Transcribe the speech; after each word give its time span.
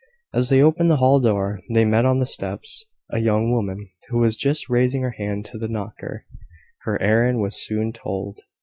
As 0.33 0.49
they 0.49 0.63
opened 0.63 0.89
the 0.89 0.95
hall 0.97 1.19
door 1.19 1.59
they 1.75 1.85
met 1.85 2.05
on 2.07 2.17
the 2.17 2.25
steps 2.25 2.87
a 3.11 3.19
young 3.19 3.51
woman, 3.51 3.87
who 4.09 4.17
was 4.17 4.35
just 4.35 4.67
raising 4.67 5.03
her 5.03 5.11
hand 5.11 5.45
to 5.45 5.59
the 5.59 5.67
knocker. 5.67 6.25
Her 6.85 6.99
errand 6.99 7.39
was 7.39 7.61
soon 7.63 7.93
told. 7.93 8.39